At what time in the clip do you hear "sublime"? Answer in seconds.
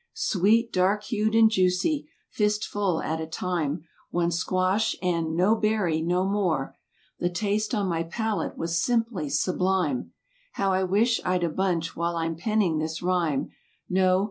9.29-10.13